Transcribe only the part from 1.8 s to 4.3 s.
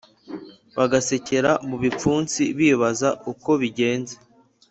bipfunsibibaza uko bigenze